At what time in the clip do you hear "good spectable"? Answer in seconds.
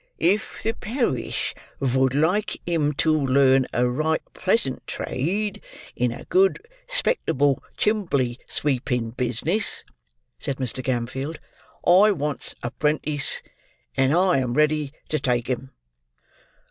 6.23-7.61